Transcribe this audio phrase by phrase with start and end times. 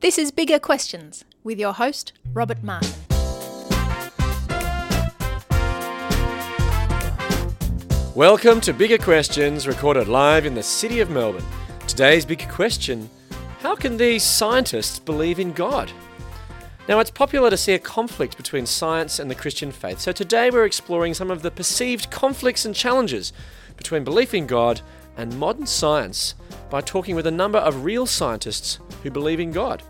[0.00, 2.88] This is Bigger Questions with your host, Robert Martin.
[8.14, 11.44] Welcome to Bigger Questions, recorded live in the city of Melbourne.
[11.88, 13.10] Today's big question
[13.58, 15.90] How can these scientists believe in God?
[16.88, 20.48] Now, it's popular to see a conflict between science and the Christian faith, so today
[20.48, 23.32] we're exploring some of the perceived conflicts and challenges
[23.76, 24.80] between belief in God
[25.16, 26.36] and modern science
[26.70, 29.82] by talking with a number of real scientists who believe in God.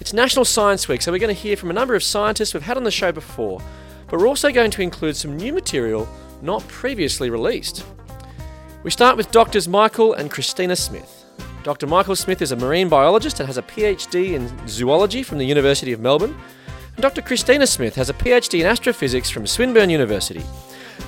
[0.00, 2.62] It's National Science Week, so we're going to hear from a number of scientists we've
[2.62, 3.60] had on the show before,
[4.08, 6.08] but we're also going to include some new material
[6.42, 7.84] not previously released.
[8.82, 11.24] We start with doctors Michael and Christina Smith.
[11.64, 11.88] Dr.
[11.88, 15.92] Michael Smith is a marine biologist and has a PhD in zoology from the University
[15.92, 16.36] of Melbourne.
[16.94, 17.22] And Dr.
[17.22, 20.44] Christina Smith has a PhD in astrophysics from Swinburne University.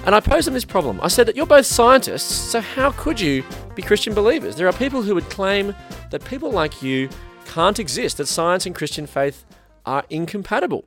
[0.05, 1.01] And I posed them this problem.
[1.02, 4.56] I said that you're both scientists, so how could you be Christian believers?
[4.56, 5.74] There are people who would claim
[6.11, 7.09] that people like you
[7.47, 9.45] can't exist, that science and Christian faith
[9.84, 10.84] are incompatible.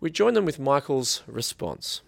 [0.00, 2.02] We join them with Michael's response.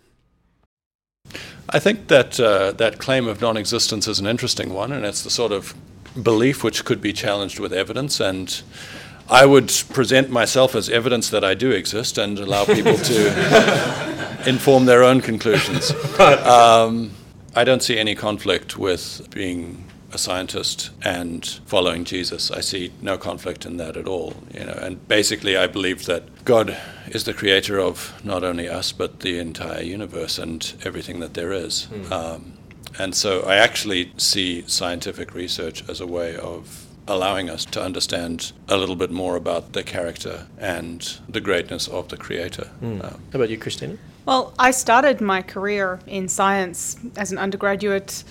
[1.71, 5.31] I think that uh, that claim of non-existence is an interesting one, and it's the
[5.31, 5.75] sort of
[6.23, 8.21] belief which could be challenged with evidence.
[8.21, 8.63] And
[9.29, 14.16] I would present myself as evidence that I do exist and allow people to
[14.47, 15.93] inform their own conclusions.
[16.19, 17.13] Um,
[17.55, 22.51] I don't see any conflict with being a scientist and following Jesus.
[22.51, 24.35] I see no conflict in that at all.
[24.53, 26.77] You know, and basically, I believe that God
[27.09, 31.53] is the creator of not only us but the entire universe and everything that there
[31.53, 31.89] is.
[31.91, 32.13] Mm.
[32.13, 32.53] Um,
[32.99, 38.53] and so, I actually see scientific research as a way of allowing us to understand
[38.69, 42.71] a little bit more about the character and the greatness of the creator.
[42.83, 43.05] Mm.
[43.05, 43.97] Um, How about you, Christina?
[44.25, 48.25] Well, I started my career in science as an undergraduate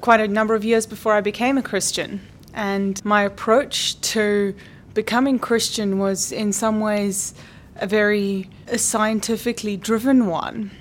[0.00, 2.20] quite a number of years before I became a Christian.
[2.54, 4.54] And my approach to
[4.94, 7.34] becoming Christian was, in some ways,
[7.76, 10.72] a very scientifically driven one,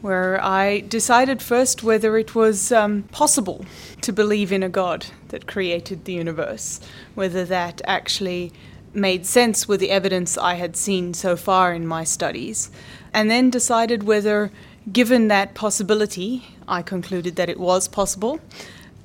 [0.00, 3.64] where I decided first whether it was um, possible
[4.02, 6.80] to believe in a God that created the universe,
[7.14, 8.52] whether that actually
[8.94, 12.70] made sense with the evidence I had seen so far in my studies,
[13.12, 14.50] and then decided whether
[14.92, 18.40] given that possibility, I concluded that it was possible,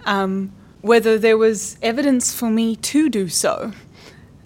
[0.05, 3.71] um, whether there was evidence for me to do so.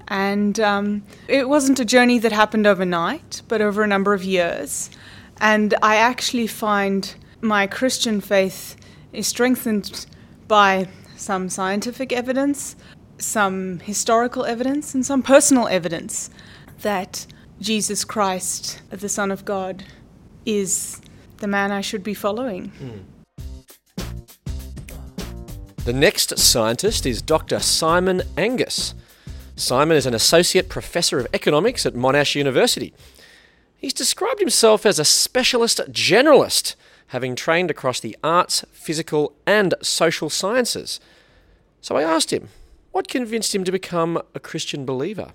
[0.08, 4.90] And um, it wasn't a journey that happened overnight, but over a number of years.
[5.38, 8.76] And I actually find my Christian faith
[9.14, 10.06] is strengthened
[10.48, 12.76] by some scientific evidence,
[13.18, 16.30] some historical evidence, and some personal evidence
[16.82, 17.26] that
[17.60, 19.84] Jesus Christ, the Son of God,
[20.46, 21.02] is
[21.38, 22.72] the man I should be following.
[22.80, 23.04] Mm.
[25.86, 27.60] The next scientist is Dr.
[27.60, 28.96] Simon Angus.
[29.56, 32.94] Simon is an associate professor of economics at Monash University.
[33.86, 36.74] He's described himself as a specialist generalist,
[37.10, 41.00] having trained across the arts, physical, and social sciences.
[41.82, 42.50] So I asked him,
[42.94, 45.34] what convinced him to become a Christian believer?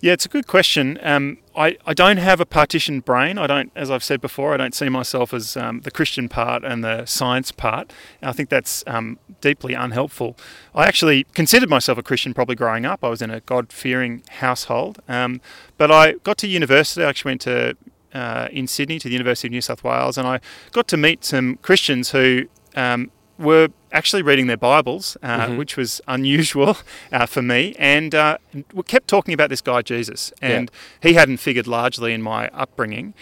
[0.00, 0.96] Yeah, it's a good question.
[1.02, 3.36] Um, I, I don't have a partitioned brain.
[3.36, 6.62] I don't, as I've said before, I don't see myself as um, the Christian part
[6.62, 7.92] and the science part.
[8.22, 10.36] I think that's um, deeply unhelpful.
[10.72, 13.02] I actually considered myself a Christian probably growing up.
[13.02, 15.00] I was in a God fearing household.
[15.08, 15.40] Um,
[15.76, 17.76] but I got to university, I actually went to
[18.14, 20.40] uh, in Sydney to the University of New South Wales, and I
[20.72, 22.44] got to meet some Christians who
[22.76, 25.56] um, were actually reading their Bibles, uh, mm-hmm.
[25.56, 26.76] which was unusual
[27.12, 28.38] uh, for me, and uh,
[28.72, 30.70] we kept talking about this guy Jesus, and
[31.02, 31.08] yeah.
[31.08, 33.14] he hadn't figured largely in my upbringing.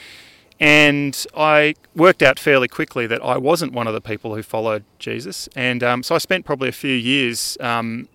[0.59, 4.85] And I worked out fairly quickly that I wasn't one of the people who followed
[4.99, 8.09] Jesus, and um, so I spent probably a few years um,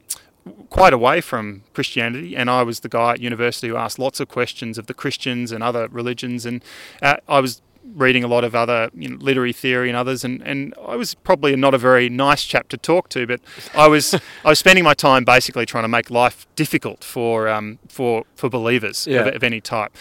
[0.69, 4.27] quite away from Christianity, and I was the guy at university who asked lots of
[4.27, 6.63] questions of the Christians and other religions, and
[7.01, 7.61] uh, I was
[7.93, 11.15] reading a lot of other you know, literary theory and others, and, and I was
[11.15, 13.41] probably not a very nice chap to talk to, but
[13.73, 14.13] I was
[14.45, 18.49] I was spending my time basically trying to make life difficult for um, for for
[18.49, 19.21] believers yeah.
[19.21, 19.95] of, of, any type.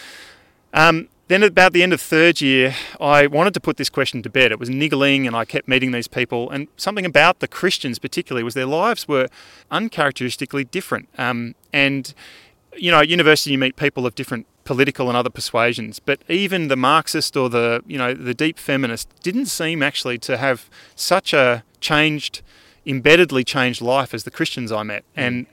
[0.73, 4.29] Um, then about the end of third year, I wanted to put this question to
[4.29, 4.51] bed.
[4.51, 6.51] It was niggling, and I kept meeting these people.
[6.51, 9.29] And something about the Christians, particularly, was their lives were
[9.71, 11.09] uncharacteristically different.
[11.19, 12.13] Um, and
[12.77, 15.99] you know, at university, you meet people of different political and other persuasions.
[15.99, 20.37] But even the Marxist or the you know the deep feminist didn't seem actually to
[20.37, 22.43] have such a changed,
[22.87, 25.05] embeddedly changed life as the Christians I met.
[25.17, 25.23] Mm.
[25.27, 25.47] And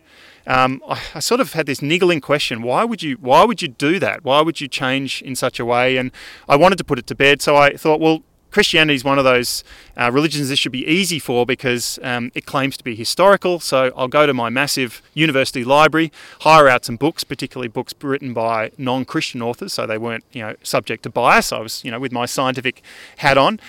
[0.46, 3.18] um, I, I, sort of had this niggling question: Why would you?
[3.20, 4.24] Why would you do that?
[4.24, 5.98] Why would you change in such a way?
[5.98, 6.12] And
[6.48, 9.24] I wanted to put it to bed, so I thought, well, Christianity is one of
[9.26, 9.64] those
[9.96, 13.60] uh, religions this should be easy for because um, it claims to be historical.
[13.60, 16.12] So I'll go to my massive university library,
[16.42, 20.56] hire out some books, particularly books written by non-Christian authors, so they weren't you know
[20.64, 21.52] subject to bias.
[21.52, 22.82] I was you know with my scientific
[23.18, 23.60] hat on,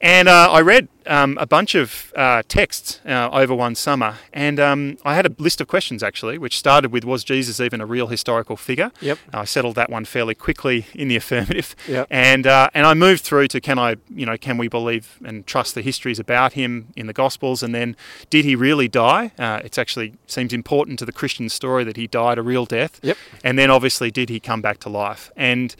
[0.00, 4.58] and uh, I read um, a bunch of uh, texts uh, over one summer, and
[4.58, 7.86] um, I had a list of questions actually, which started with Was Jesus even a
[7.86, 8.92] real historical figure?
[9.00, 9.18] Yep.
[9.34, 11.74] I settled that one fairly quickly in the affirmative.
[11.88, 12.06] Yep.
[12.10, 15.46] And uh, and I moved through to can I you know can we believe and
[15.46, 17.96] trust the histories about him in the Gospels, and then
[18.30, 19.32] did he really die?
[19.38, 23.00] Uh, it's actually seems important to the Christian story that he died a real death.
[23.02, 23.16] Yep.
[23.44, 25.30] And then obviously did he come back to life?
[25.36, 25.74] And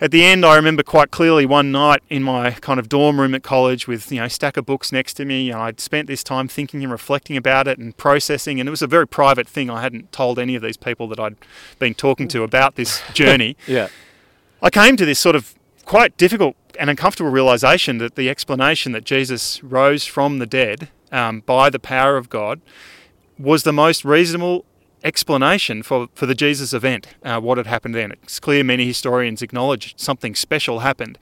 [0.00, 3.34] at the end, I remember quite clearly one night in my kind of dorm room
[3.34, 6.08] at college with you know a stack of books next to me, and I'd spent
[6.08, 9.48] this time thinking and reflecting about it and processing, and it was a very private
[9.48, 9.70] thing.
[9.70, 11.36] I hadn't told any of these people that I'd
[11.78, 13.56] been talking to about this journey.
[13.66, 13.88] Yeah.
[14.60, 15.54] I came to this sort of
[15.84, 21.40] quite difficult and uncomfortable realization that the explanation that Jesus rose from the dead um,
[21.40, 22.60] by the power of God
[23.38, 24.64] was the most reasonable
[25.04, 28.12] explanation for, for the Jesus event, uh, what had happened then.
[28.12, 31.18] It's clear many historians acknowledge something special happened.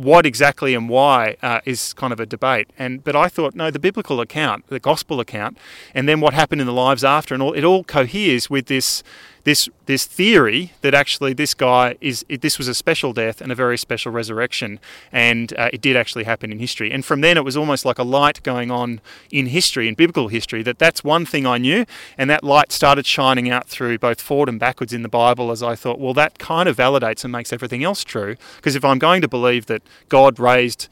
[0.00, 2.70] What exactly and why uh, is kind of a debate.
[2.78, 5.58] And but I thought no, the biblical account, the gospel account,
[5.94, 9.02] and then what happened in the lives after, and all it all coheres with this
[9.44, 13.50] this this theory that actually this guy is it, this was a special death and
[13.52, 14.78] a very special resurrection,
[15.12, 16.90] and uh, it did actually happen in history.
[16.90, 19.00] And from then it was almost like a light going on
[19.30, 21.84] in history, in biblical history, that that's one thing I knew,
[22.16, 25.50] and that light started shining out through both forward and backwards in the Bible.
[25.50, 28.36] As I thought, well, that kind of validates and makes everything else true.
[28.56, 30.88] Because if I'm going to believe that God raised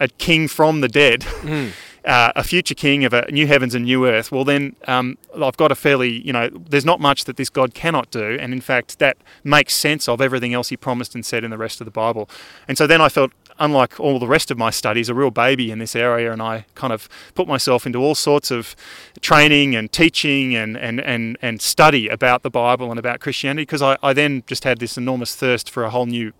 [0.00, 1.24] a king from the dead.
[1.40, 1.72] Mm.
[2.02, 5.58] Uh, a future king of a new heavens and new earth, well, then um, I've
[5.58, 8.38] got a fairly, you know, there's not much that this God cannot do.
[8.40, 11.58] And in fact, that makes sense of everything else he promised and said in the
[11.58, 12.28] rest of the Bible.
[12.66, 15.70] And so then I felt, unlike all the rest of my studies, a real baby
[15.70, 16.32] in this area.
[16.32, 18.74] And I kind of put myself into all sorts of
[19.20, 23.82] training and teaching and, and, and, and study about the Bible and about Christianity because
[23.82, 26.32] I, I then just had this enormous thirst for a whole new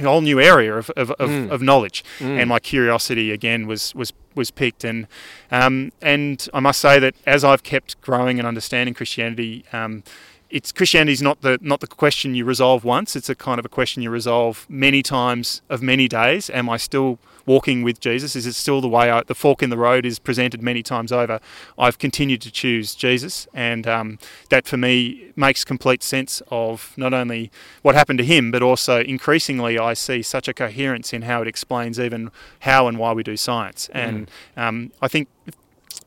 [0.00, 1.50] whole new area of, of, of, Mm.
[1.50, 2.38] of knowledge, Mm.
[2.40, 5.06] and my curiosity again was was was piqued, and
[5.50, 10.02] um, and I must say that as I've kept growing and understanding Christianity, um,
[10.50, 13.14] it's Christianity is not the not the question you resolve once.
[13.14, 16.48] It's a kind of a question you resolve many times of many days.
[16.50, 18.36] Am I still walking with Jesus?
[18.36, 21.12] Is it still the way I, the fork in the road is presented many times
[21.12, 21.40] over?
[21.78, 24.18] I've continued to choose Jesus, and um,
[24.48, 27.50] that for me makes complete sense of not only
[27.82, 31.48] what happened to him, but also increasingly I see such a coherence in how it
[31.48, 32.30] explains even
[32.60, 33.90] how and why we do science.
[33.92, 35.28] And um, I think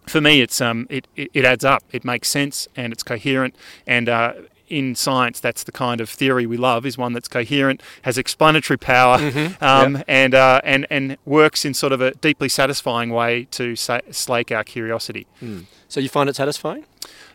[0.07, 1.83] for me, it's um, it, it, it adds up.
[1.91, 3.55] It makes sense and it's coherent.
[3.87, 4.33] And uh,
[4.71, 8.77] in science, that's the kind of theory we love: is one that's coherent, has explanatory
[8.77, 9.61] power, Mhm.
[9.61, 14.05] um, and uh, and and works in sort of a deeply satisfying way to sa-
[14.11, 15.25] slake our curiosity.
[15.43, 15.65] Mm.
[15.87, 16.85] So you find it satisfying?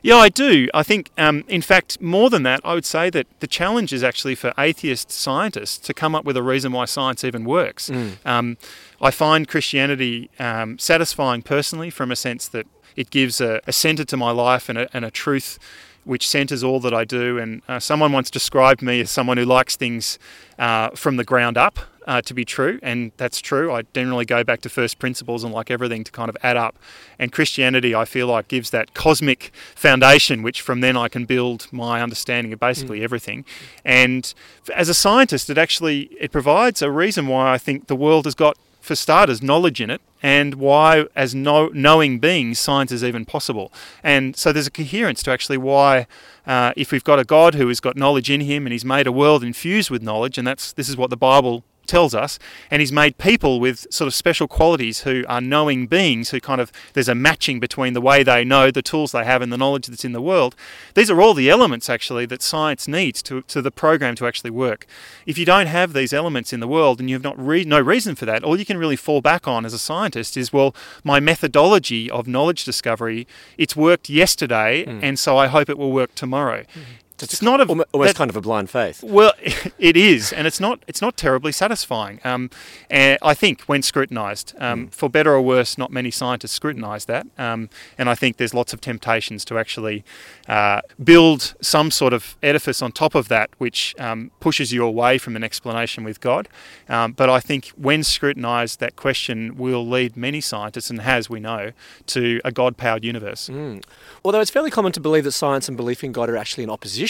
[0.02, 0.68] Yeah, I do.
[0.72, 4.02] I think, um, in fact, more than that, I would say that the challenge is
[4.04, 7.90] actually for atheist scientists to come up with a reason why science even works.
[7.90, 8.16] Mm.
[8.24, 8.56] Um,
[9.00, 14.04] I find Christianity um, satisfying personally from a sense that it gives a, a centre
[14.04, 15.58] to my life and a, and a truth
[16.06, 17.38] which centres all that I do.
[17.38, 20.18] And uh, someone once described me as someone who likes things
[20.58, 23.72] uh, from the ground up uh, to be true, and that's true.
[23.72, 26.78] I generally go back to first principles and like everything to kind of add up.
[27.18, 31.66] And Christianity, I feel like, gives that cosmic foundation, which from then I can build
[31.72, 33.44] my understanding of basically everything.
[33.84, 34.32] And
[34.74, 38.36] as a scientist, it actually it provides a reason why I think the world has
[38.36, 38.56] got
[38.86, 43.72] for starters, knowledge in it, and why, as no, knowing beings, science is even possible.
[44.02, 46.06] And so there's a coherence to actually why,
[46.46, 49.06] uh, if we've got a God who has got knowledge in him and he's made
[49.06, 52.38] a world infused with knowledge, and that's this is what the Bible tells us,
[52.70, 56.60] and he's made people with sort of special qualities who are knowing beings who kind
[56.60, 59.56] of there's a matching between the way they know, the tools they have, and the
[59.56, 60.54] knowledge that's in the world.
[60.94, 64.50] These are all the elements actually that science needs to, to the program to actually
[64.50, 64.86] work.
[65.26, 67.80] If you don't have these elements in the world and you have not re- no
[67.80, 70.74] reason for that, all you can really fall back on as a scientist is well,
[71.04, 73.26] my methodology of knowledge discovery,
[73.58, 75.00] it's worked yesterday, hmm.
[75.02, 76.64] and so I hope it will work tomorrow.
[76.72, 76.80] Hmm.
[77.22, 79.02] It's not a, Almo- almost that- kind of a blind faith.
[79.02, 79.32] well,
[79.78, 80.82] it is, and it's not.
[80.86, 82.20] It's not terribly satisfying.
[82.24, 82.50] Um,
[82.90, 87.26] and I think when scrutinised, um, for better or worse, not many scientists scrutinise that.
[87.38, 90.04] Um, and I think there's lots of temptations to actually
[90.48, 95.18] uh, build some sort of edifice on top of that, which um, pushes you away
[95.18, 96.48] from an explanation with God.
[96.88, 101.40] Um, but I think when scrutinised, that question will lead many scientists, and has we
[101.40, 101.72] know,
[102.08, 103.48] to a God-powered universe.
[103.48, 103.82] Mm.
[104.24, 106.70] Although it's fairly common to believe that science and belief in God are actually in
[106.70, 107.05] opposition.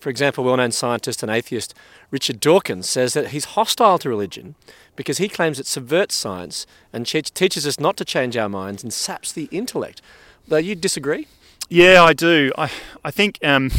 [0.00, 1.74] For example, well known scientist and atheist
[2.10, 4.54] Richard Dawkins says that he's hostile to religion
[4.96, 8.92] because he claims it subverts science and teaches us not to change our minds and
[8.92, 10.00] saps the intellect.
[10.48, 11.28] Though you disagree?
[11.68, 12.50] Yeah, I do.
[12.58, 12.70] I,
[13.04, 13.70] I think um,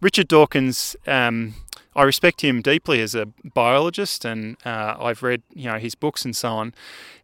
[0.00, 0.96] Richard Dawkins.
[1.06, 1.54] Um,
[1.94, 6.26] I respect him deeply as a biologist, and uh, I've read you know his books
[6.26, 6.74] and so on.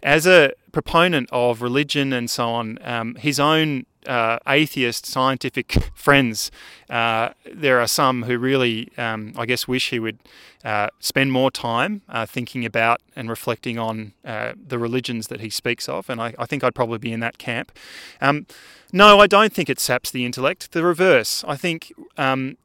[0.03, 6.51] As a proponent of religion and so on, um, his own uh, atheist scientific friends,
[6.91, 10.19] uh, there are some who really, um, I guess, wish he would
[10.65, 15.51] uh, spend more time uh, thinking about and reflecting on uh, the religions that he
[15.51, 17.73] speaks of, and I, I, think I'd probably be in that camp.
[18.21, 18.47] Um,
[18.93, 20.73] no, I don't think it saps the intellect.
[20.73, 21.45] The reverse.
[21.49, 22.59] I think um,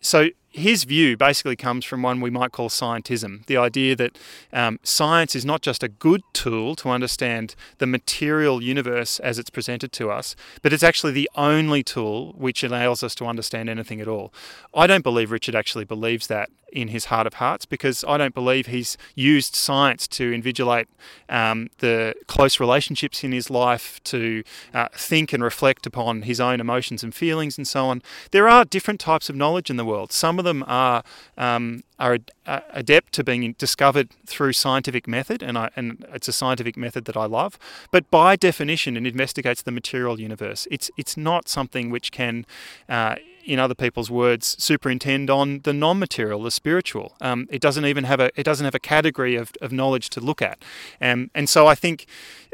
[0.00, 4.16] so his view basically comes from one we might call scientism the idea that
[4.52, 9.50] um, science is not just a good tool to understand the material universe as it's
[9.50, 14.00] presented to us, but it's actually the only tool which allows us to understand anything
[14.00, 14.32] at all.
[14.72, 18.34] I don't believe Richard actually believes that in his heart of hearts because I don't
[18.34, 20.86] believe he's used science to invigilate
[21.28, 24.42] um, the close relationships in his life, to
[24.74, 28.02] uh, think and reflect upon his own emotions and feelings and so on.
[28.32, 30.12] There are different types of knowledge in the world.
[30.12, 31.04] Some of them are
[31.38, 36.76] um, are adept to being discovered through scientific method, and, I, and it's a scientific
[36.76, 37.56] method that I love.
[37.92, 40.66] But by definition, it investigates the material universe.
[40.70, 42.46] It's it's not something which can
[42.88, 47.14] uh, in other people's words, superintend on the non-material, the spiritual.
[47.20, 50.20] Um, it doesn't even have a it doesn't have a category of, of knowledge to
[50.20, 50.58] look at,
[51.00, 52.06] um, and so I think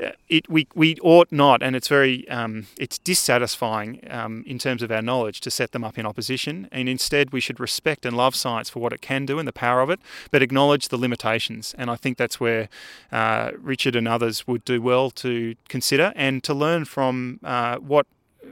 [0.03, 4.83] uh, it we, we ought not, and it's very um, it's dissatisfying um, in terms
[4.83, 8.17] of our knowledge to set them up in opposition, and instead we should respect and
[8.17, 10.97] love science for what it can do and the power of it, but acknowledge the
[10.99, 11.75] limitations.
[11.79, 12.69] And I think that's where
[13.13, 18.07] uh, Richard and others would do well to consider and to learn from uh, what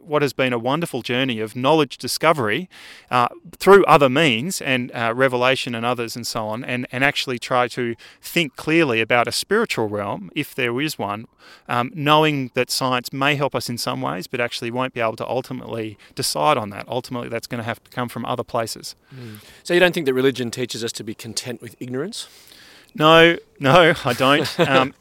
[0.09, 2.69] what has been a wonderful journey of knowledge discovery
[3.11, 7.39] uh, through other means and uh, revelation and others and so on, and, and actually
[7.39, 11.27] try to think clearly about a spiritual realm, if there is one,
[11.69, 15.17] um, knowing that science may help us in some ways, but actually won't be able
[15.17, 16.87] to ultimately decide on that.
[16.89, 18.95] Ultimately, that's going to have to come from other places.
[19.15, 19.39] Mm.
[19.63, 22.29] So, you don't think that religion teaches us to be content with ignorance?
[22.95, 24.61] No, no, I don't.
[24.69, 24.95] um,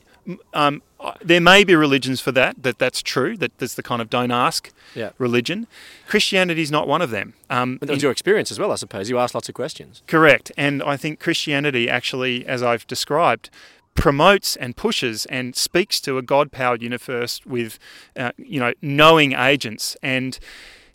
[0.54, 0.82] um,
[1.22, 4.32] there may be religions for that, that that's true, that there's the kind of don't
[4.32, 5.12] ask yeah.
[5.18, 5.68] religion.
[6.08, 7.34] Christianity is not one of them.
[7.50, 9.10] Um, but that was your experience as well, I suppose.
[9.10, 10.02] You asked lots of questions.
[10.08, 10.52] Correct.
[10.58, 13.50] And I think Christianity actually, as I've described,
[13.94, 17.80] promotes and pushes and speaks to a God-powered universe with,
[18.16, 19.98] uh, you know, knowing agents.
[20.04, 20.38] And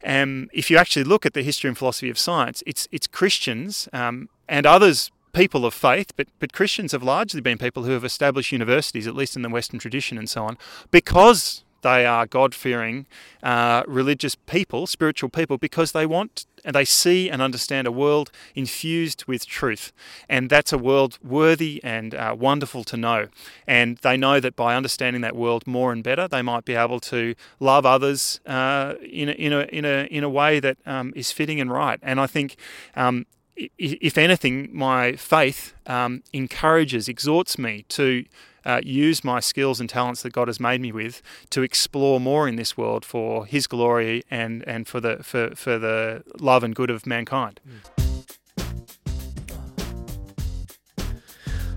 [0.05, 3.89] um, if you actually look at the history and philosophy of science, it's it's Christians
[3.93, 8.05] um, and others people of faith, but, but Christians have largely been people who have
[8.05, 10.59] established universities, at least in the Western tradition and so on,
[10.91, 13.07] because they are God fearing,
[13.43, 18.31] uh, religious people, spiritual people, because they want and they see and understand a world
[18.55, 19.93] infused with truth.
[20.29, 23.27] And that's a world worthy and uh, wonderful to know.
[23.67, 27.01] And they know that by understanding that world more and better, they might be able
[27.01, 31.13] to love others uh, in, a, in, a, in, a, in a way that um,
[31.17, 31.99] is fitting and right.
[32.01, 32.55] And I think
[32.95, 38.25] um, if anything, my faith um, encourages, exhorts me to
[38.65, 42.49] uh, use my skills and talents that God has made me with to explore more
[42.49, 46.75] in this world for His glory and, and for the for, for the love and
[46.75, 47.61] good of mankind.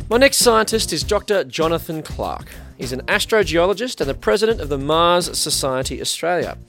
[0.07, 1.43] My next scientist is Dr.
[1.43, 2.49] Jonathan Clarke.
[2.77, 6.59] He's an astrogeologist and the president of the Mars Society Australia.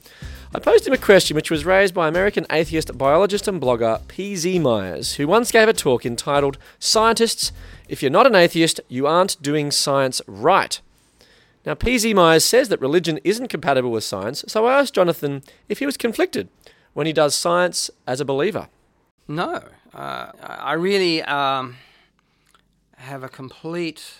[0.55, 4.59] I posed him a question which was raised by American atheist biologist and blogger P.Z.
[4.59, 7.51] Myers, who once gave a talk entitled Scientists,
[7.89, 10.79] if you're not an atheist, you aren't doing science right.
[11.65, 12.13] Now, P.Z.
[12.13, 15.97] Myers says that religion isn't compatible with science, so I asked Jonathan if he was
[15.97, 16.47] conflicted
[16.93, 18.69] when he does science as a believer.
[19.27, 19.61] No,
[19.93, 21.75] uh, I really um,
[22.95, 24.13] have a complete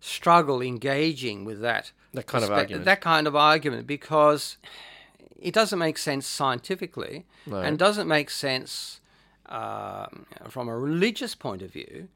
[0.00, 1.92] struggle engaging with that.
[2.12, 2.86] That kind of argument.
[2.86, 4.56] That kind of argument, because
[5.42, 7.56] it doesn't make sense scientifically no.
[7.56, 9.00] and doesn't make sense
[9.48, 10.06] uh,
[10.48, 12.08] from a religious point of view.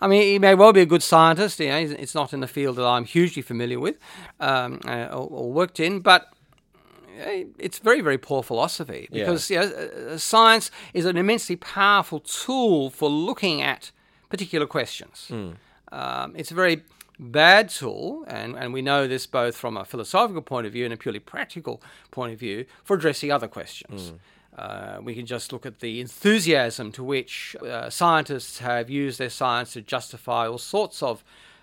[0.00, 1.58] I mean, he may well be a good scientist.
[1.58, 3.98] You know, it's not in the field that I'm hugely familiar with
[4.38, 6.32] um, uh, or, or, worked in, but
[7.58, 9.64] it's very, very poor philosophy because yeah.
[9.64, 13.90] you know, uh, science is an immensely powerful tool for looking at
[14.28, 15.28] particular questions.
[15.30, 15.56] Mm.
[15.90, 16.82] Um, it's a very
[17.18, 20.94] bad tool, and, and we know this both from a philosophical point of view and
[20.94, 24.12] a purely practical point of view, for addressing other questions.
[24.12, 24.18] Mm.
[24.58, 29.30] Uh, we can just look at the enthusiasm to which uh, scientists have used their
[29.30, 31.22] science to justify all sorts of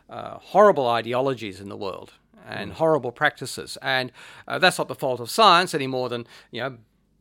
[0.09, 2.13] uh, horrible ideologies in the world
[2.47, 2.75] and mm.
[2.75, 3.77] horrible practices.
[3.81, 4.11] And
[4.47, 6.77] uh, that's not the fault of science any more than, you know,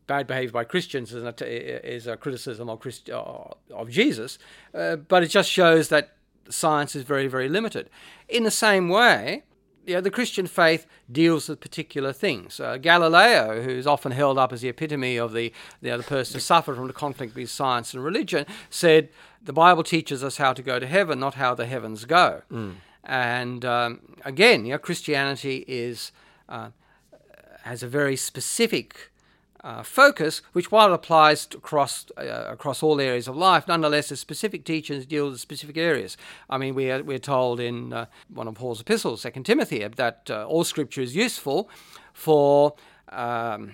[0.07, 4.39] bad behavior by Christians is a, is a criticism of, Christ, uh, of Jesus,
[4.75, 6.17] uh, but it just shows that
[6.49, 7.91] science is very, very limited.
[8.29, 9.45] In the same way,
[9.87, 12.59] you know, the Christian faith deals with particular things.
[12.59, 16.35] Uh, Galileo, who's often held up as the epitome of the, you know, the person
[16.35, 19.11] who suffered from the conflict between science and religion, said
[19.43, 22.43] the Bible teaches us how to go to heaven, not how the heavens go.
[22.51, 22.75] Mm.
[23.05, 26.13] And um, again, you know, Christianity is
[26.49, 26.71] uh,
[27.63, 29.11] has a very specific
[29.65, 34.17] uh, focus, which while it applies across uh, across all areas of life, nonetheless, the
[34.17, 36.19] specific teachings deal with specific areas.
[36.51, 40.31] I mean, we are, we're told in uh, one of Paul's epistles, Second Timothy, that
[40.31, 41.71] uh, all Scripture is useful
[42.13, 42.75] for
[43.09, 43.73] um,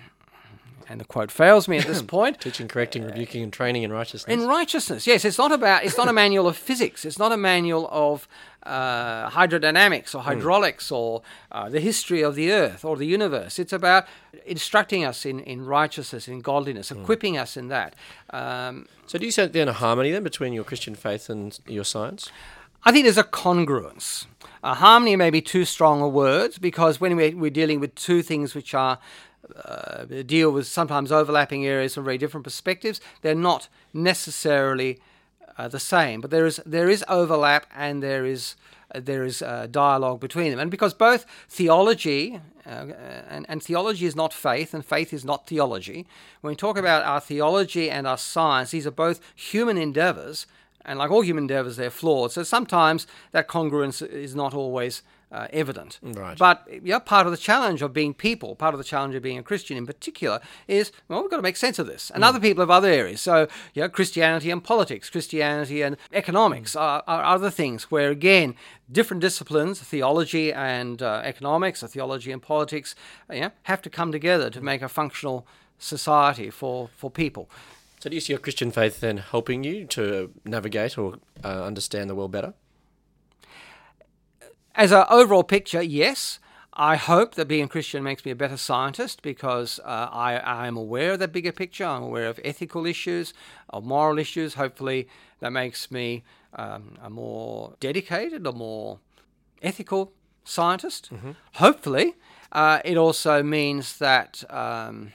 [0.91, 2.41] and the quote fails me at this point.
[2.41, 4.31] Teaching, correcting, rebuking, and training in righteousness.
[4.31, 5.23] In righteousness, yes.
[5.23, 5.85] It's not about.
[5.85, 7.05] It's not a manual of physics.
[7.05, 8.27] It's not a manual of
[8.63, 10.27] uh, hydrodynamics or hmm.
[10.27, 10.97] hydraulics mm.
[10.97, 11.21] or
[11.51, 13.57] uh, the history of the earth or the universe.
[13.57, 14.05] It's about
[14.45, 17.01] instructing us in, in righteousness, in godliness, mm.
[17.01, 17.95] equipping us in that.
[18.29, 21.85] Um, so, do you see then a harmony then between your Christian faith and your
[21.85, 22.29] science?
[22.83, 24.25] I think there's a congruence.
[24.63, 28.21] A harmony may be too strong a word because when we're, we're dealing with two
[28.21, 28.99] things which are
[29.65, 33.01] uh, deal with sometimes overlapping areas from very different perspectives.
[33.21, 34.99] They're not necessarily
[35.57, 38.55] uh, the same, but there is there is overlap and there is
[38.93, 40.59] uh, there is dialogue between them.
[40.59, 42.69] And because both theology uh,
[43.29, 46.05] and, and theology is not faith and faith is not theology,
[46.41, 50.47] when we talk about our theology and our science, these are both human endeavors.
[50.85, 52.31] And like all human endeavors, they're flawed.
[52.31, 55.99] So sometimes that congruence is not always uh, evident.
[56.01, 56.37] Right.
[56.37, 59.37] But yeah, part of the challenge of being people, part of the challenge of being
[59.37, 62.11] a Christian in particular, is well, we've got to make sense of this.
[62.13, 62.27] And mm.
[62.27, 63.21] other people have other areas.
[63.21, 66.81] So yeah, Christianity and politics, Christianity and economics mm.
[66.81, 68.55] are, are, other things where again
[68.91, 72.93] different disciplines, theology and uh, economics, or theology and politics,
[73.31, 75.47] yeah, have to come together to make a functional
[75.77, 77.49] society for for people.
[78.01, 82.09] So do you see your Christian faith then helping you to navigate or uh, understand
[82.09, 82.55] the world better?
[84.73, 86.39] As an overall picture, yes.
[86.73, 90.65] I hope that being a Christian makes me a better scientist because uh, I, I
[90.65, 91.85] am aware of the bigger picture.
[91.85, 93.35] I'm aware of ethical issues,
[93.69, 94.55] of moral issues.
[94.55, 95.07] Hopefully,
[95.39, 96.23] that makes me
[96.55, 98.99] um, a more dedicated, a more
[99.61, 101.11] ethical scientist.
[101.13, 101.31] Mm-hmm.
[101.55, 102.15] Hopefully,
[102.51, 105.11] uh, it also means that um,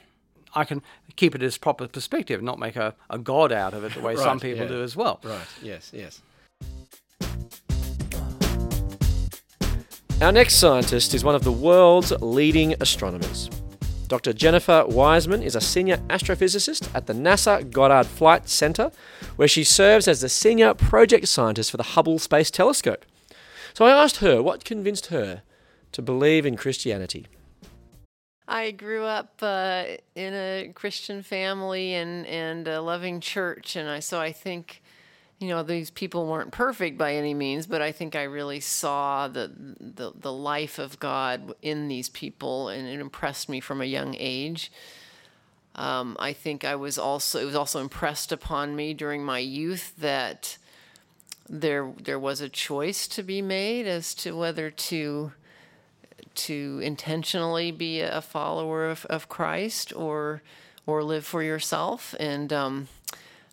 [0.56, 0.82] I can
[1.16, 4.14] keep it as proper perspective, not make a, a god out of it the way
[4.16, 4.68] right, some people yeah.
[4.68, 5.20] do as well.
[5.22, 6.22] Right, yes, yes.
[10.22, 13.50] Our next scientist is one of the world's leading astronomers.
[14.08, 14.32] Dr.
[14.32, 18.90] Jennifer Wiseman is a senior astrophysicist at the NASA Goddard Flight Center,
[19.34, 23.04] where she serves as the senior project scientist for the Hubble Space Telescope.
[23.74, 25.42] So I asked her what convinced her
[25.92, 27.26] to believe in Christianity.
[28.48, 34.00] I grew up uh, in a Christian family and, and a loving church, and I,
[34.00, 34.82] so I think
[35.38, 39.28] you know these people weren't perfect by any means but i think i really saw
[39.28, 43.84] the, the the life of god in these people and it impressed me from a
[43.84, 44.72] young age.
[45.74, 49.92] Um, i think i was also it was also impressed upon me during my youth
[49.98, 50.56] that
[51.50, 55.32] there there was a choice to be made as to whether to
[56.36, 60.42] to intentionally be a follower of, of christ or
[60.86, 62.88] or live for yourself and um,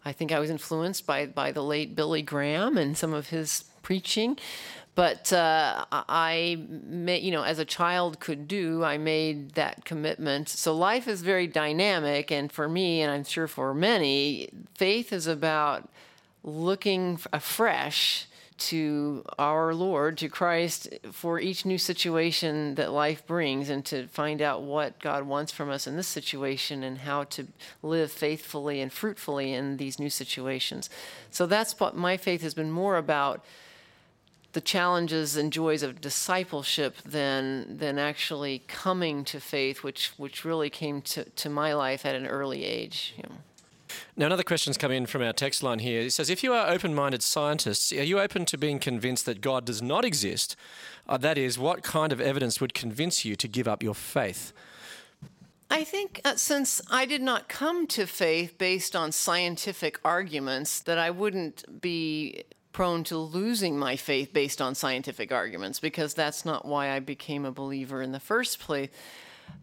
[0.06, 3.66] I think I was influenced by by the late Billy Graham and some of his
[3.82, 4.38] preaching.
[4.96, 10.50] But uh, I, you know, as a child could do, I made that commitment.
[10.50, 15.26] So life is very dynamic, and for me, and I'm sure for many, faith is
[15.26, 15.90] about
[16.44, 18.28] looking afresh
[18.70, 24.42] to our Lord, to Christ, for each new situation that life brings, and to find
[24.42, 27.48] out what God wants from us in this situation and how to
[27.82, 30.90] live faithfully and fruitfully in these new situations.
[31.32, 33.44] So that's what my faith has been more about
[34.54, 40.70] the challenges and joys of discipleship than than actually coming to faith, which which really
[40.70, 43.16] came to, to my life at an early age.
[43.18, 43.36] You know.
[44.16, 46.02] Now, another question's come in from our text line here.
[46.02, 49.42] It says, If you are open minded scientists, are you open to being convinced that
[49.42, 50.56] God does not exist?
[51.08, 54.54] Uh, that is, what kind of evidence would convince you to give up your faith?
[55.70, 61.00] I think uh, since I did not come to faith based on scientific arguments, that
[61.00, 66.66] I wouldn't be prone to losing my faith based on scientific arguments because that's not
[66.66, 68.90] why I became a believer in the first place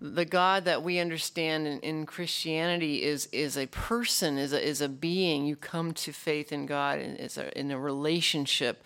[0.01, 4.81] the God that we understand in, in, Christianity is is a person, is a, is
[4.81, 5.45] a being.
[5.45, 8.83] You come to faith in God and is a, in a relationship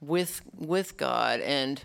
[0.00, 1.82] with with God, and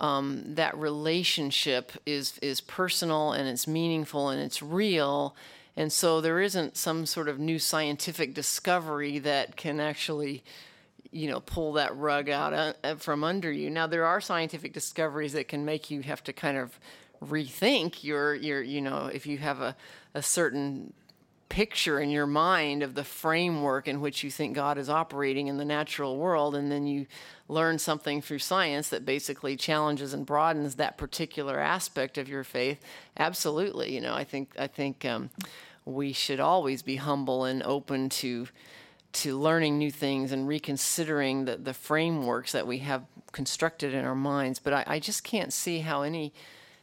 [0.00, 5.36] um, that relationship is is personal and it's meaningful and it's real.
[5.76, 10.42] And so there isn't some sort of new scientific discovery that can actually,
[11.10, 13.70] you know, pull that rug out uh, from under you.
[13.70, 16.78] Now there are scientific discoveries that can make you have to kind of
[17.28, 19.76] rethink your your you know if you have a,
[20.14, 20.92] a certain
[21.52, 25.58] picture in your mind of the framework in which you think God is operating in
[25.58, 27.06] the natural world, and then you
[27.46, 32.80] learn something through science that basically challenges and broadens that particular aspect of your faith.
[33.18, 35.28] Absolutely, you know, I think I think um,
[35.84, 38.48] we should always be humble and open to
[39.12, 44.14] to learning new things and reconsidering the, the frameworks that we have constructed in our
[44.14, 44.58] minds.
[44.58, 46.32] But I, I just can't see how any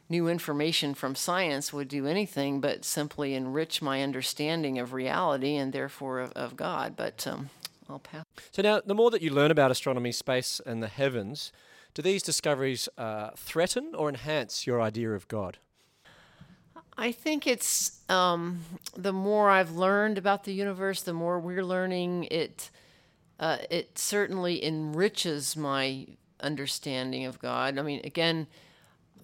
[0.09, 5.71] new information from science would do anything but simply enrich my understanding of reality and
[5.71, 6.95] therefore of, of God.
[6.95, 7.49] But um,
[7.87, 8.25] I'll pass.
[8.51, 11.51] So now, the more that you learn about astronomy, space, and the heavens,
[11.93, 15.57] do these discoveries uh, threaten or enhance your idea of God?
[16.97, 18.59] I think it's um,
[18.95, 22.25] the more I've learned about the universe, the more we're learning.
[22.25, 22.69] It
[23.39, 26.07] uh, it certainly enriches my
[26.41, 27.77] understanding of God.
[27.77, 28.47] I mean, again,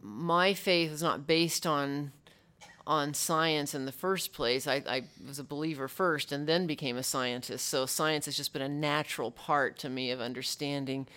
[0.06, 2.12] my faith is not based on
[2.88, 4.68] on science in the first place.
[4.68, 7.68] I, I, was a believer first and then became a scientist.
[7.68, 11.08] So science has just been a natural part to me of understanding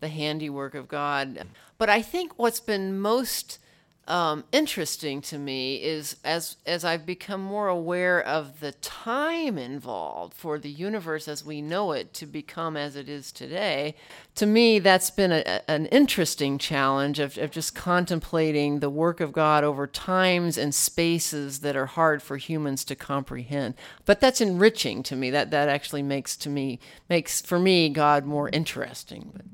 [0.00, 1.46] the handiwork of God.
[1.76, 3.58] But I think what's been most
[4.08, 10.34] um, interesting to me is as as I've become more aware of the time involved
[10.34, 13.94] for the universe as we know it to become as it is today.
[14.34, 19.32] To me, that's been a, an interesting challenge of, of just contemplating the work of
[19.32, 23.74] God over times and spaces that are hard for humans to comprehend.
[24.04, 25.30] But that's enriching to me.
[25.30, 29.30] That that actually makes to me makes for me God more interesting.
[29.32, 29.44] But,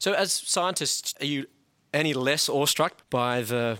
[0.00, 1.46] So, as scientists, are you
[1.92, 3.78] any less awestruck by the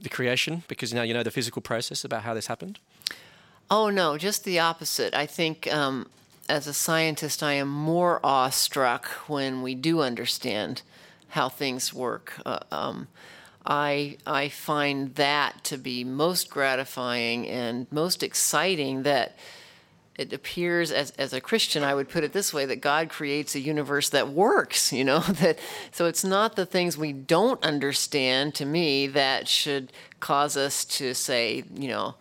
[0.00, 2.78] the creation because now you know the physical process about how this happened?
[3.70, 5.14] Oh no, just the opposite.
[5.14, 6.08] I think um,
[6.48, 10.82] as a scientist, I am more awestruck when we do understand
[11.30, 12.34] how things work.
[12.46, 13.08] Uh, um,
[13.66, 19.02] I I find that to be most gratifying and most exciting.
[19.02, 19.36] That
[20.18, 23.54] it appears as, as a Christian, I would put it this way that God creates
[23.54, 25.58] a universe that works, you know, that
[25.92, 31.14] so it's not the things we don't understand to me that should cause us to
[31.14, 32.16] say, you know,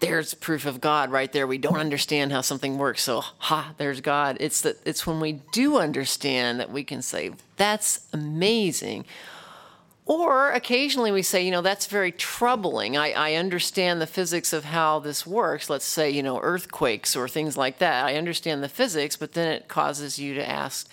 [0.00, 1.46] there's proof of God right there.
[1.46, 4.36] We don't understand how something works, so ha, there's God.
[4.38, 9.06] It's that it's when we do understand that we can say, that's amazing
[10.06, 12.96] or occasionally we say, you know, that's very troubling.
[12.96, 15.68] I, I, understand the physics of how this works.
[15.68, 18.04] Let's say, you know, earthquakes or things like that.
[18.06, 20.88] I understand the physics, but then it causes you to ask,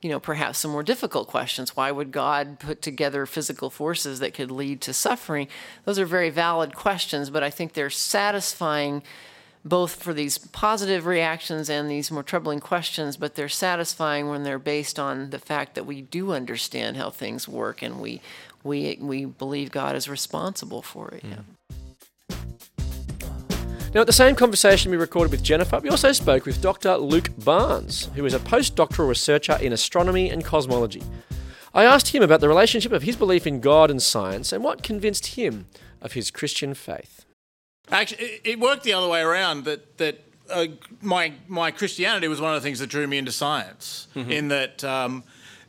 [0.00, 1.76] you know, perhaps some more difficult questions.
[1.76, 5.48] Why would God put together physical forces that could lead to suffering?
[5.84, 9.02] Those are very valid questions, but I think they're satisfying
[9.64, 14.58] both for these positive reactions and these more troubling questions, but they're satisfying when they're
[14.58, 18.20] based on the fact that we do understand how things work and we
[18.64, 21.22] we we believe God is responsible for it.
[21.22, 21.40] Yeah.
[23.94, 26.96] Now, at the same conversation we recorded with Jennifer, we also spoke with Dr.
[26.96, 31.00] Luke Barnes, who is a postdoctoral researcher in astronomy and cosmology.
[31.72, 34.82] I asked him about the relationship of his belief in God and science and what
[34.82, 35.66] convinced him
[36.02, 37.24] of his Christian faith.
[37.90, 39.64] Actually, it worked the other way around.
[39.64, 40.66] That that uh,
[41.00, 44.08] my my Christianity was one of the things that drew me into science.
[44.16, 44.30] Mm-hmm.
[44.30, 45.22] In that, um,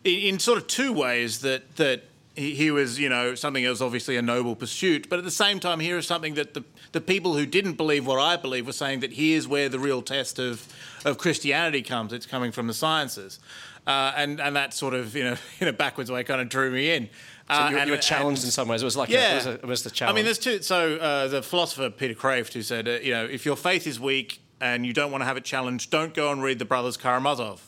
[0.04, 1.42] in, in, sort of two ways.
[1.42, 2.04] That that
[2.36, 5.32] he, he was, you know, something that was obviously a noble pursuit, but at the
[5.32, 8.68] same time, here is something that the, the people who didn't believe what I believe
[8.68, 10.68] were saying that here's where the real test of,
[11.06, 12.14] of Christianity comes.
[12.14, 13.40] It's coming from the sciences.
[13.88, 16.72] Uh, and, and that sort of, you know, in a backwards way kind of drew
[16.72, 17.10] me in.
[17.48, 18.82] So uh, you, and, you were challenged and, in some ways.
[18.82, 20.14] It was like yeah, a, it, was a, it was the challenge.
[20.14, 20.62] I mean, there's two.
[20.64, 24.00] So uh, the philosopher Peter Kreeft, who said, uh, you know, if your faith is
[24.00, 26.98] weak and you don't want to have it challenged, don't go and read the Brothers
[26.98, 27.62] Karamazov.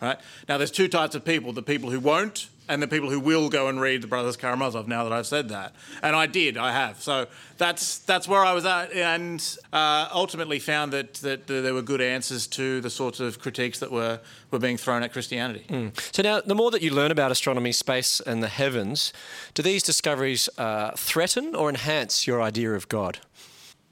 [0.00, 3.18] Right now, there's two types of people: the people who won't and the people who
[3.18, 4.86] will go and read the Brothers Karamazov.
[4.86, 7.02] Now that I've said that, and I did, I have.
[7.02, 7.26] So
[7.56, 12.00] that's that's where I was at, and uh, ultimately found that, that there were good
[12.00, 15.64] answers to the sorts of critiques that were were being thrown at Christianity.
[15.68, 16.14] Mm.
[16.14, 19.12] So now, the more that you learn about astronomy, space, and the heavens,
[19.54, 23.18] do these discoveries uh, threaten or enhance your idea of God?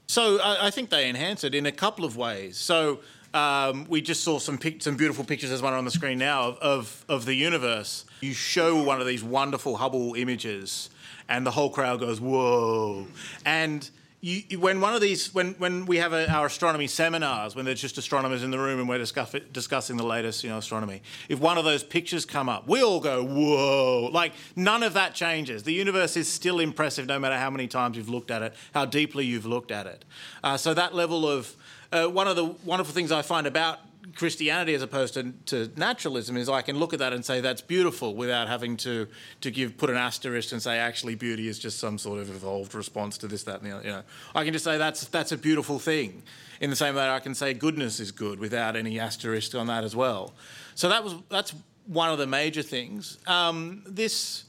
[0.07, 2.57] So I, I think they enhance it in a couple of ways.
[2.57, 2.99] So.
[3.33, 5.49] Um, we just saw some pic- some beautiful pictures.
[5.49, 8.05] There's one on the screen now of, of, of the universe.
[8.21, 10.89] You show one of these wonderful Hubble images,
[11.27, 13.07] and the whole crowd goes, "Whoa!"
[13.45, 13.89] And
[14.21, 17.79] you, when one of these, when, when we have a, our astronomy seminars, when there's
[17.79, 21.39] just astronomers in the room and we're discuss, discussing the latest, you know, astronomy, if
[21.39, 24.09] one of those pictures come up, we all go, whoa!
[24.11, 25.63] Like none of that changes.
[25.63, 28.85] The universe is still impressive, no matter how many times you've looked at it, how
[28.85, 30.03] deeply you've looked at it.
[30.43, 31.55] Uh, so that level of
[31.91, 33.79] uh, one of the wonderful things I find about
[34.15, 37.61] Christianity as opposed to, to naturalism is I can look at that and say that's
[37.61, 39.07] beautiful without having to
[39.41, 42.73] to give put an asterisk and say actually beauty is just some sort of evolved
[42.73, 43.85] response to this that and the other.
[43.85, 46.23] You know, I can just say that's that's a beautiful thing.
[46.59, 49.83] In the same way, I can say goodness is good without any asterisk on that
[49.83, 50.33] as well.
[50.75, 51.53] So that was that's
[51.85, 53.17] one of the major things.
[53.27, 54.45] Um, this.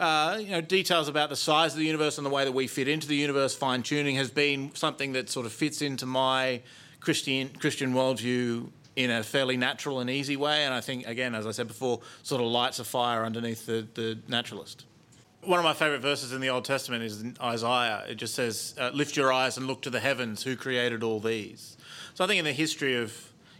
[0.00, 2.66] Uh, you know, details about the size of the universe and the way that we
[2.66, 6.62] fit into the universe, fine tuning has been something that sort of fits into my
[7.00, 10.64] Christian Christian worldview in a fairly natural and easy way.
[10.64, 13.86] And I think, again, as I said before, sort of lights a fire underneath the,
[13.92, 14.86] the naturalist.
[15.42, 18.04] One of my favourite verses in the Old Testament is Isaiah.
[18.08, 21.20] It just says, uh, Lift your eyes and look to the heavens, who created all
[21.20, 21.76] these?
[22.14, 23.14] So I think in the history of,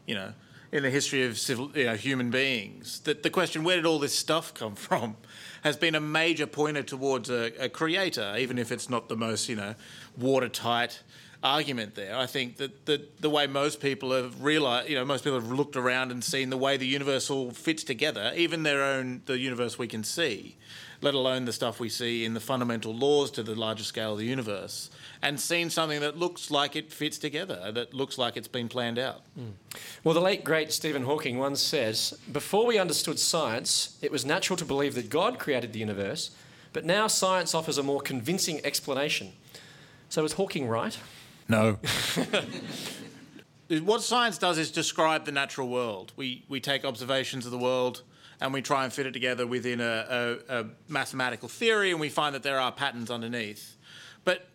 [0.07, 0.33] you know,
[0.72, 3.98] in the history of civil, you know, human beings, that the question, where did all
[3.98, 5.16] this stuff come from,
[5.62, 9.48] has been a major pointer towards a, a creator, even if it's not the most,
[9.48, 9.74] you know,
[10.16, 11.02] watertight
[11.42, 12.16] argument there.
[12.16, 15.50] I think that the, the way most people have realized, you know, most people have
[15.50, 19.38] looked around and seen the way the universe all fits together, even their own, the
[19.38, 20.56] universe we can see,
[21.02, 24.18] let alone the stuff we see in the fundamental laws to the larger scale of
[24.18, 24.90] the universe,
[25.22, 28.98] and seen something that looks like it fits together, that looks like it's been planned
[28.98, 29.22] out.
[29.38, 29.52] Mm.
[30.04, 34.56] Well, the late, great Stephen Hawking once says Before we understood science, it was natural
[34.58, 36.30] to believe that God created the universe,
[36.72, 39.32] but now science offers a more convincing explanation.
[40.08, 40.98] So is Hawking right?
[41.48, 41.78] No.
[43.82, 46.12] what science does is describe the natural world.
[46.16, 48.02] We, we take observations of the world
[48.40, 52.09] and we try and fit it together within a, a, a mathematical theory, and we
[52.09, 53.76] find that there are patterns underneath.
[54.24, 54.48] But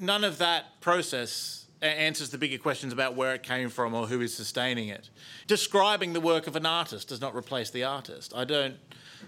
[0.00, 4.20] none of that process answers the bigger questions about where it came from or who
[4.20, 5.10] is sustaining it.
[5.46, 8.32] Describing the work of an artist does not replace the artist.
[8.34, 8.76] I don't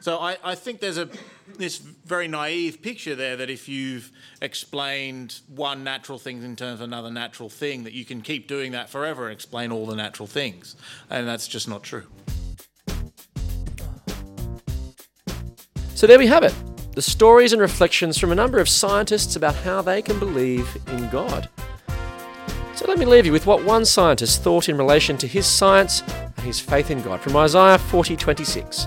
[0.00, 1.08] so I, I think there's a
[1.56, 6.84] this very naive picture there that if you've explained one natural thing in terms of
[6.84, 10.26] another natural thing, that you can keep doing that forever and explain all the natural
[10.26, 10.76] things.
[11.10, 12.06] And that's just not true.
[16.04, 16.54] So there we have it.
[16.92, 21.08] The stories and reflections from a number of scientists about how they can believe in
[21.08, 21.48] God.
[22.74, 26.02] So let me leave you with what one scientist thought in relation to his science
[26.02, 28.86] and his faith in God from Isaiah 40:26.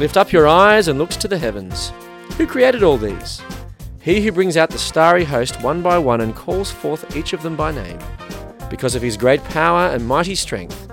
[0.00, 1.92] Lift up your eyes and look to the heavens.
[2.38, 3.40] Who created all these?
[4.00, 7.44] He who brings out the starry host one by one and calls forth each of
[7.44, 8.00] them by name.
[8.68, 10.88] Because of his great power and mighty strength,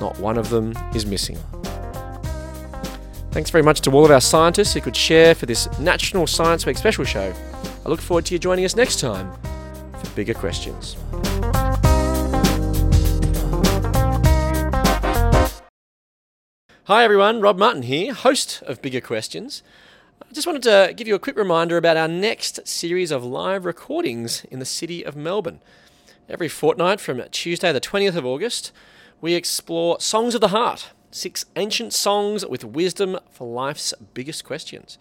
[0.00, 1.36] not one of them is missing.
[3.32, 6.66] Thanks very much to all of our scientists who could share for this National Science
[6.66, 7.32] Week special show.
[7.86, 9.32] I look forward to you joining us next time
[10.02, 10.96] for bigger questions.
[16.84, 19.62] Hi everyone, Rob Martin here, host of Bigger Questions.
[20.20, 23.64] I just wanted to give you a quick reminder about our next series of live
[23.64, 25.60] recordings in the city of Melbourne.
[26.28, 28.72] Every fortnight from Tuesday, the 20th of August,
[29.20, 34.98] we explore Songs of the Heart, six ancient songs with wisdom for life's biggest questions.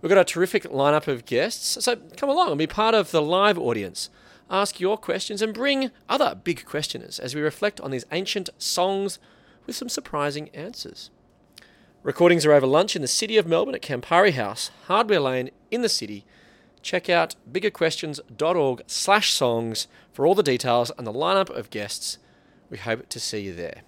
[0.00, 3.22] We've got a terrific lineup of guests, so come along and be part of the
[3.22, 4.10] live audience.
[4.50, 9.18] Ask your questions and bring other big questioners as we reflect on these ancient songs
[9.66, 11.10] with some surprising answers.
[12.02, 15.80] Recordings are over lunch in the city of Melbourne at Campari House, Hardware Lane in
[15.80, 16.26] the city.
[16.82, 22.18] Check out biggerquestions.org slash songs for all the details and the lineup of guests.
[22.68, 23.82] We hope to see you there.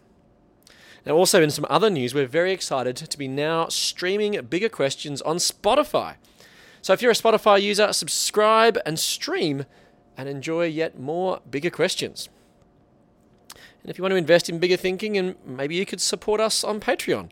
[1.06, 5.22] Now, also in some other news, we're very excited to be now streaming Bigger Questions
[5.22, 6.16] on Spotify.
[6.82, 9.66] So if you're a Spotify user, subscribe and stream
[10.16, 12.28] and enjoy yet more Bigger Questions.
[13.54, 16.64] And if you want to invest in bigger thinking, and maybe you could support us
[16.64, 17.30] on Patreon.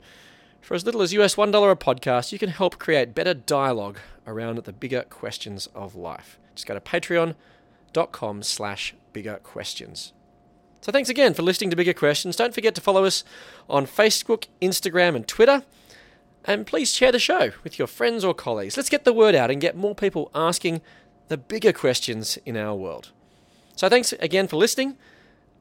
[0.61, 4.59] For as little as US $1 a podcast, you can help create better dialogue around
[4.59, 6.39] the bigger questions of life.
[6.55, 10.14] Just go to patreon.com slash bigger questions.
[10.85, 12.37] So thanks again for listening to Bigger Questions.
[12.37, 13.25] Don't forget to follow us
[13.71, 15.63] on Facebook, Instagram, and Twitter.
[16.45, 18.77] And please share the show with your friends or colleagues.
[18.77, 20.83] Let's get the word out and get more people asking
[21.29, 23.13] the bigger questions in our world.
[23.77, 24.99] So thanks again for listening,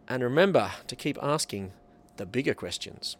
[0.09, 1.71] and remember to keep asking
[2.17, 3.15] the bigger questions.